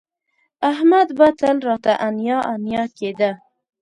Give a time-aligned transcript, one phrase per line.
[0.71, 3.31] احمد به تل راته انیا انیا کېده